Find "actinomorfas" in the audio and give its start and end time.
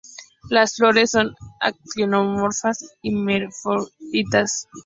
1.59-2.97